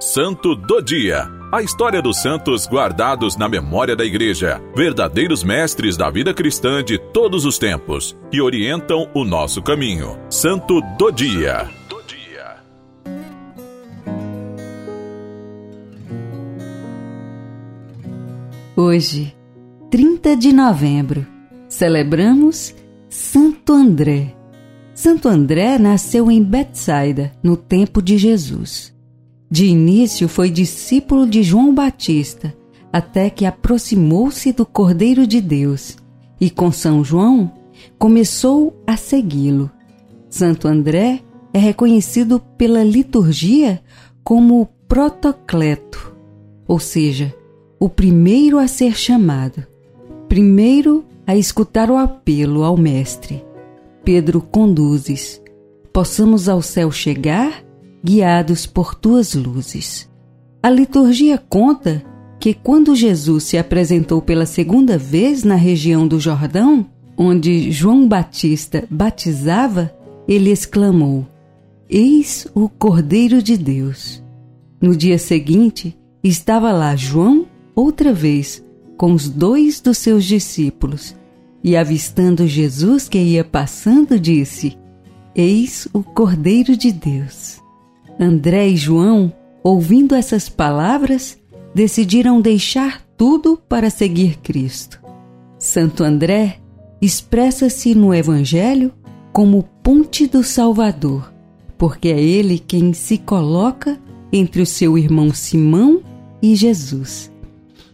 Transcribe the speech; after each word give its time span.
Santo 0.00 0.54
do 0.54 0.80
Dia. 0.80 1.28
A 1.50 1.60
história 1.60 2.00
dos 2.00 2.22
santos 2.22 2.68
guardados 2.68 3.36
na 3.36 3.48
memória 3.48 3.96
da 3.96 4.04
Igreja, 4.04 4.62
verdadeiros 4.72 5.42
mestres 5.42 5.96
da 5.96 6.08
vida 6.08 6.32
cristã 6.32 6.84
de 6.84 6.98
todos 6.98 7.44
os 7.44 7.58
tempos, 7.58 8.16
que 8.30 8.40
orientam 8.40 9.10
o 9.12 9.24
nosso 9.24 9.60
caminho. 9.60 10.16
Santo 10.30 10.80
do 10.96 11.10
Dia. 11.10 11.68
Hoje, 18.76 19.34
30 19.90 20.36
de 20.36 20.52
novembro, 20.52 21.26
celebramos 21.68 22.72
Santo 23.08 23.72
André. 23.72 24.32
Santo 24.94 25.26
André 25.28 25.76
nasceu 25.76 26.30
em 26.30 26.40
Betsaida, 26.40 27.32
no 27.42 27.56
tempo 27.56 28.00
de 28.00 28.16
Jesus. 28.16 28.96
De 29.50 29.64
início 29.64 30.28
foi 30.28 30.50
discípulo 30.50 31.26
de 31.26 31.42
João 31.42 31.74
Batista, 31.74 32.54
até 32.92 33.30
que 33.30 33.46
aproximou-se 33.46 34.52
do 34.52 34.66
Cordeiro 34.66 35.26
de 35.26 35.40
Deus 35.40 35.96
e, 36.40 36.50
com 36.50 36.70
São 36.70 37.02
João, 37.02 37.50
começou 37.98 38.82
a 38.86 38.96
segui-lo. 38.96 39.70
Santo 40.28 40.68
André 40.68 41.20
é 41.52 41.58
reconhecido 41.58 42.40
pela 42.58 42.84
liturgia 42.84 43.80
como 44.22 44.68
protocleto, 44.86 46.14
ou 46.66 46.78
seja, 46.78 47.34
o 47.80 47.88
primeiro 47.88 48.58
a 48.58 48.68
ser 48.68 48.94
chamado, 48.96 49.66
primeiro 50.28 51.04
a 51.26 51.36
escutar 51.36 51.90
o 51.90 51.96
apelo 51.96 52.64
ao 52.64 52.76
Mestre. 52.76 53.42
Pedro 54.04 54.42
conduzes, 54.42 55.40
possamos 55.92 56.48
ao 56.48 56.60
céu 56.60 56.90
chegar 56.90 57.64
guiados 58.04 58.66
por 58.66 58.94
tuas 58.94 59.34
luzes. 59.34 60.08
A 60.62 60.70
liturgia 60.70 61.38
conta 61.38 62.02
que 62.38 62.54
quando 62.54 62.94
Jesus 62.94 63.44
se 63.44 63.58
apresentou 63.58 64.22
pela 64.22 64.46
segunda 64.46 64.96
vez 64.96 65.42
na 65.44 65.54
região 65.54 66.06
do 66.06 66.20
Jordão, 66.20 66.86
onde 67.16 67.70
João 67.72 68.06
Batista 68.06 68.84
batizava, 68.88 69.92
ele 70.26 70.50
exclamou: 70.50 71.26
Eis 71.88 72.46
o 72.54 72.68
Cordeiro 72.68 73.42
de 73.42 73.56
Deus. 73.56 74.22
No 74.80 74.94
dia 74.94 75.18
seguinte, 75.18 75.96
estava 76.22 76.70
lá 76.70 76.94
João 76.94 77.46
outra 77.74 78.12
vez 78.12 78.64
com 78.96 79.12
os 79.12 79.28
dois 79.28 79.80
dos 79.80 79.98
seus 79.98 80.24
discípulos 80.24 81.16
e, 81.62 81.76
avistando 81.76 82.46
Jesus 82.46 83.08
que 83.08 83.18
ia 83.18 83.44
passando, 83.44 84.18
disse: 84.18 84.76
Eis 85.34 85.88
o 85.92 86.02
Cordeiro 86.02 86.76
de 86.76 86.92
Deus. 86.92 87.60
André 88.18 88.68
e 88.68 88.76
João, 88.76 89.32
ouvindo 89.62 90.14
essas 90.14 90.48
palavras, 90.48 91.38
decidiram 91.74 92.40
deixar 92.40 93.02
tudo 93.16 93.56
para 93.68 93.90
seguir 93.90 94.38
Cristo. 94.38 95.00
Santo 95.58 96.02
André 96.02 96.58
expressa-se 97.00 97.94
no 97.94 98.12
Evangelho 98.12 98.92
como 99.32 99.62
ponte 99.82 100.26
do 100.26 100.42
Salvador, 100.42 101.32
porque 101.76 102.08
é 102.08 102.20
ele 102.20 102.58
quem 102.58 102.92
se 102.92 103.18
coloca 103.18 103.98
entre 104.32 104.62
o 104.62 104.66
seu 104.66 104.98
irmão 104.98 105.32
Simão 105.32 106.02
e 106.42 106.54
Jesus. 106.54 107.30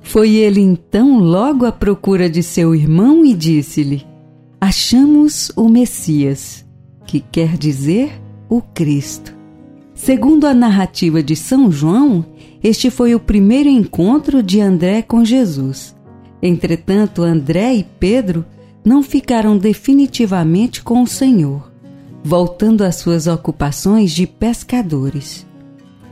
Foi 0.00 0.34
ele 0.36 0.60
então 0.60 1.18
logo 1.18 1.66
à 1.66 1.72
procura 1.72 2.30
de 2.30 2.42
seu 2.42 2.74
irmão 2.74 3.24
e 3.24 3.34
disse-lhe: 3.34 4.06
Achamos 4.60 5.50
o 5.56 5.68
Messias, 5.68 6.64
que 7.06 7.20
quer 7.20 7.56
dizer 7.58 8.12
o 8.48 8.62
Cristo. 8.62 9.35
Segundo 9.96 10.46
a 10.46 10.52
narrativa 10.52 11.22
de 11.22 11.34
São 11.34 11.72
João, 11.72 12.24
este 12.62 12.90
foi 12.90 13.14
o 13.14 13.18
primeiro 13.18 13.70
encontro 13.70 14.42
de 14.42 14.60
André 14.60 15.00
com 15.00 15.24
Jesus. 15.24 15.96
Entretanto, 16.40 17.22
André 17.22 17.76
e 17.76 17.82
Pedro 17.82 18.44
não 18.84 19.02
ficaram 19.02 19.56
definitivamente 19.56 20.82
com 20.82 21.02
o 21.02 21.06
Senhor, 21.06 21.72
voltando 22.22 22.84
às 22.84 22.96
suas 22.96 23.26
ocupações 23.26 24.12
de 24.12 24.26
pescadores. 24.26 25.46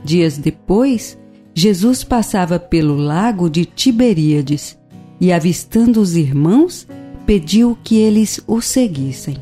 Dias 0.03 0.39
depois, 0.39 1.17
Jesus 1.53 2.03
passava 2.03 2.57
pelo 2.57 2.95
lago 2.95 3.49
de 3.49 3.65
Tiberíades 3.65 4.77
e, 5.21 5.31
avistando 5.31 6.01
os 6.01 6.15
irmãos, 6.15 6.87
pediu 7.23 7.77
que 7.83 7.97
eles 7.97 8.41
o 8.47 8.59
seguissem. 8.61 9.37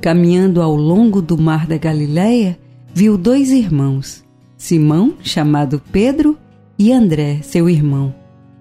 Caminhando 0.00 0.62
ao 0.62 0.74
longo 0.76 1.20
do 1.20 1.36
mar 1.36 1.66
da 1.66 1.76
Galileia, 1.76 2.61
viu 2.94 3.16
dois 3.16 3.50
irmãos, 3.50 4.24
Simão, 4.56 5.14
chamado 5.22 5.82
Pedro, 5.90 6.38
e 6.78 6.92
André, 6.92 7.40
seu 7.42 7.68
irmão, 7.68 8.14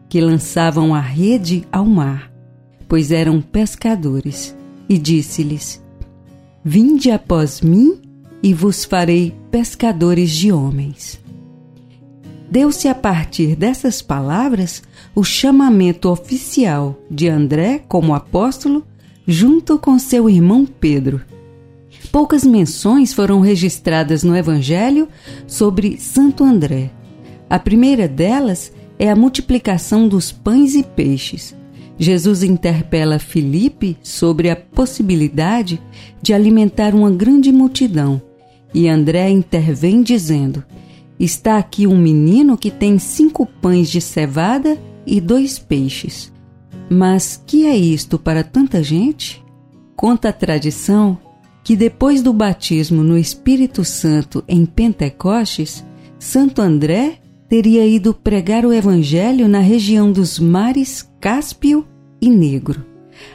que 0.07 0.21
lançavam 0.21 0.93
a 0.93 0.99
rede 0.99 1.65
ao 1.71 1.85
mar, 1.85 2.31
pois 2.87 3.11
eram 3.11 3.41
pescadores, 3.41 4.55
e 4.87 4.97
disse-lhes: 4.97 5.83
Vinde 6.63 7.11
após 7.11 7.61
mim 7.61 7.99
e 8.43 8.53
vos 8.53 8.85
farei 8.85 9.35
pescadores 9.49 10.31
de 10.31 10.51
homens. 10.51 11.19
Deu-se 12.49 12.87
a 12.87 12.95
partir 12.95 13.55
dessas 13.55 14.01
palavras 14.01 14.83
o 15.15 15.23
chamamento 15.23 16.09
oficial 16.09 16.99
de 17.09 17.29
André 17.29 17.81
como 17.87 18.13
apóstolo, 18.13 18.85
junto 19.25 19.79
com 19.79 19.97
seu 19.97 20.29
irmão 20.29 20.65
Pedro 20.65 21.21
poucas 22.11 22.43
menções 22.43 23.13
foram 23.13 23.39
registradas 23.39 24.23
no 24.23 24.35
Evangelho 24.35 25.07
sobre 25.47 25.97
Santo 25.97 26.43
André. 26.43 26.91
A 27.49 27.57
primeira 27.57 28.07
delas 28.07 28.71
é 28.99 29.09
a 29.09 29.15
multiplicação 29.15 30.07
dos 30.07 30.31
pães 30.31 30.75
e 30.75 30.83
peixes. 30.83 31.55
Jesus 31.97 32.43
interpela 32.43 33.19
Filipe 33.19 33.97
sobre 34.03 34.49
a 34.49 34.55
possibilidade 34.55 35.81
de 36.21 36.33
alimentar 36.33 36.93
uma 36.93 37.11
grande 37.11 37.51
multidão 37.51 38.21
e 38.73 38.87
André 38.87 39.29
intervém 39.29 40.01
dizendo: 40.01 40.63
Está 41.19 41.57
aqui 41.57 41.85
um 41.85 41.97
menino 41.97 42.57
que 42.57 42.71
tem 42.71 42.97
cinco 42.97 43.45
pães 43.45 43.89
de 43.89 44.01
cevada 44.01 44.77
e 45.05 45.19
dois 45.19 45.59
peixes. 45.59 46.31
Mas 46.89 47.41
que 47.45 47.65
é 47.65 47.75
isto 47.75 48.17
para 48.19 48.43
tanta 48.43 48.83
gente? 48.83 49.43
Conta 49.95 50.29
a 50.29 50.33
tradição 50.33 51.17
que 51.63 51.75
depois 51.75 52.21
do 52.21 52.33
batismo 52.33 53.03
no 53.03 53.17
Espírito 53.17 53.83
Santo 53.83 54.43
em 54.47 54.65
Pentecostes, 54.65 55.83
Santo 56.17 56.61
André 56.61 57.19
teria 57.47 57.85
ido 57.85 58.13
pregar 58.13 58.65
o 58.65 58.73
Evangelho 58.73 59.47
na 59.47 59.59
região 59.59 60.11
dos 60.11 60.39
mares 60.39 61.07
Cáspio 61.19 61.85
e 62.21 62.29
Negro, 62.29 62.85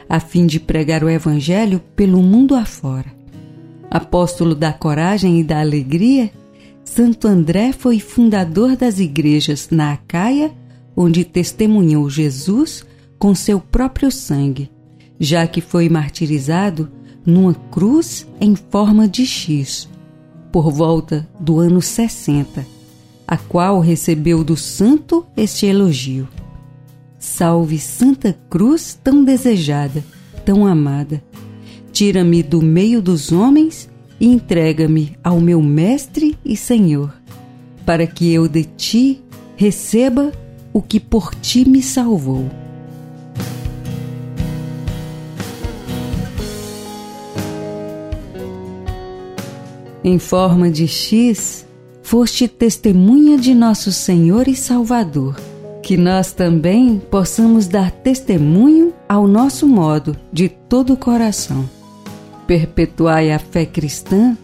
a 0.09 0.19
fim 0.19 0.45
de 0.45 0.59
pregar 0.59 1.03
o 1.03 1.09
Evangelho 1.09 1.81
pelo 1.95 2.21
mundo 2.21 2.55
afora. 2.55 3.15
Apóstolo 3.89 4.55
da 4.55 4.73
coragem 4.73 5.39
e 5.39 5.43
da 5.43 5.61
alegria, 5.61 6.31
Santo 6.83 7.27
André 7.27 7.71
foi 7.71 7.99
fundador 7.99 8.75
das 8.75 8.99
igrejas 8.99 9.69
na 9.69 9.93
Acaia, 9.93 10.51
onde 10.95 11.23
testemunhou 11.23 12.09
Jesus 12.09 12.85
com 13.19 13.35
seu 13.35 13.59
próprio 13.59 14.11
sangue, 14.11 14.69
já 15.19 15.45
que 15.47 15.61
foi 15.61 15.89
martirizado 15.89 16.91
numa 17.27 17.53
cruz 17.53 18.25
em 18.39 18.55
forma 18.55 19.05
de 19.05 19.25
X, 19.25 19.89
por 20.49 20.71
volta 20.71 21.27
do 21.37 21.59
ano 21.59 21.81
60, 21.81 22.65
a 23.27 23.37
qual 23.37 23.81
recebeu 23.81 24.45
do 24.45 24.55
santo 24.55 25.25
este 25.35 25.65
elogio. 25.65 26.25
Salve 27.19 27.77
Santa 27.79 28.37
Cruz 28.49 28.97
tão 29.03 29.25
desejada, 29.25 30.05
tão 30.45 30.65
amada. 30.65 31.21
Tira-me 31.91 32.41
do 32.41 32.61
meio 32.61 33.01
dos 33.01 33.33
homens 33.33 33.89
e 34.21 34.27
entrega-me 34.27 35.17
ao 35.21 35.41
meu 35.41 35.61
Mestre 35.61 36.37
e 36.45 36.55
Senhor, 36.55 37.13
para 37.85 38.07
que 38.07 38.31
eu 38.31 38.47
de 38.47 38.63
ti 38.63 39.21
receba 39.57 40.31
o 40.71 40.81
que 40.81 40.97
por 40.97 41.35
ti 41.35 41.67
me 41.67 41.81
salvou. 41.81 42.49
Em 50.07 50.17
forma 50.17 50.71
de 50.71 50.87
X, 50.87 51.65
foste 52.01 52.47
testemunha 52.47 53.37
de 53.37 53.53
nosso 53.53 53.91
Senhor 53.91 54.47
e 54.47 54.55
Salvador, 54.55 55.35
que 55.83 55.97
nós 55.97 56.31
também 56.31 56.97
possamos 56.97 57.67
dar 57.67 57.91
testemunho 57.91 58.93
ao 59.09 59.27
nosso 59.27 59.67
modo, 59.67 60.15
de 60.31 60.47
todo 60.47 60.93
o 60.93 60.97
coração. 60.97 61.69
Perpetuai 62.47 63.31
a 63.31 63.37
fé 63.37 63.65
cristã 63.65 64.37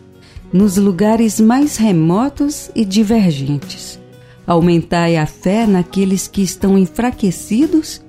nos 0.52 0.76
lugares 0.76 1.40
mais 1.40 1.78
remotos 1.78 2.70
e 2.76 2.84
divergentes. 2.84 3.98
Aumentai 4.46 5.16
a 5.16 5.26
fé 5.26 5.66
naqueles 5.66 6.28
que 6.28 6.42
estão 6.42 6.78
enfraquecidos 6.78 8.02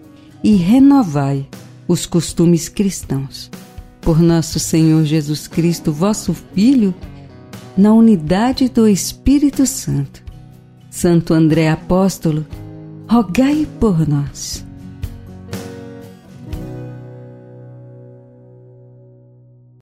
e 0.43 0.56
renovai 0.56 1.47
os 1.87 2.05
costumes 2.05 2.69
cristãos. 2.69 3.49
Por 4.01 4.21
nosso 4.21 4.59
Senhor 4.59 5.05
Jesus 5.05 5.47
Cristo, 5.47 5.93
vosso 5.93 6.35
Filho, 6.53 6.93
na 7.76 7.93
unidade 7.93 8.69
do 8.69 8.88
Espírito 8.88 9.67
Santo. 9.67 10.23
Santo 10.91 11.35
André 11.35 11.69
Apóstolo, 11.69 12.47
rogai 13.09 13.67
por 13.81 14.09
nós. 14.09 14.65